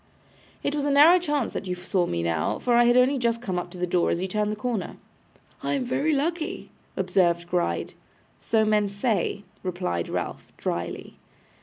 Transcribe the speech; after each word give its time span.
'It 0.63 0.73
was 0.73 0.83
a 0.83 0.89
narrow 0.89 1.19
chance 1.19 1.53
that 1.53 1.67
you 1.67 1.75
saw 1.75 2.07
me 2.07 2.23
now, 2.23 2.57
for 2.57 2.73
I 2.73 2.85
had 2.85 2.97
only 2.97 3.19
just 3.19 3.39
come 3.39 3.59
up 3.59 3.69
to 3.69 3.77
the 3.77 3.85
door 3.85 4.09
as 4.09 4.19
you 4.19 4.27
turned 4.27 4.51
the 4.51 4.55
corner.' 4.55 4.97
'I 5.61 5.73
am 5.75 5.85
very 5.85 6.11
lucky,' 6.11 6.71
observed 6.97 7.47
Gride. 7.47 7.93
'So 8.39 8.65
men 8.65 8.89
say,' 8.89 9.43
replied 9.61 10.09
Ralph, 10.09 10.51
drily. 10.57 11.17